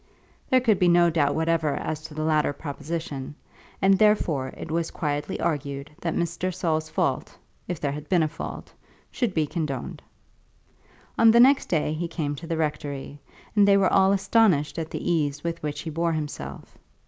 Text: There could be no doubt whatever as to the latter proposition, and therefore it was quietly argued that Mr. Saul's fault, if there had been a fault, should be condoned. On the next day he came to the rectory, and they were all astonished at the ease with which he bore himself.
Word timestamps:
There 0.49 0.61
could 0.61 0.79
be 0.79 0.87
no 0.87 1.11
doubt 1.11 1.35
whatever 1.35 1.75
as 1.75 2.01
to 2.05 2.15
the 2.15 2.23
latter 2.23 2.53
proposition, 2.53 3.35
and 3.83 3.99
therefore 3.99 4.47
it 4.57 4.71
was 4.71 4.89
quietly 4.89 5.39
argued 5.39 5.91
that 6.01 6.15
Mr. 6.15 6.51
Saul's 6.51 6.89
fault, 6.89 7.37
if 7.67 7.79
there 7.79 7.91
had 7.91 8.09
been 8.09 8.23
a 8.23 8.27
fault, 8.27 8.73
should 9.11 9.35
be 9.35 9.45
condoned. 9.45 10.01
On 11.19 11.29
the 11.29 11.39
next 11.39 11.67
day 11.67 11.93
he 11.93 12.07
came 12.07 12.33
to 12.37 12.47
the 12.47 12.57
rectory, 12.57 13.19
and 13.55 13.67
they 13.67 13.77
were 13.77 13.93
all 13.93 14.11
astonished 14.11 14.79
at 14.79 14.89
the 14.89 15.07
ease 15.11 15.43
with 15.43 15.61
which 15.61 15.81
he 15.81 15.91
bore 15.91 16.13
himself. 16.13 16.79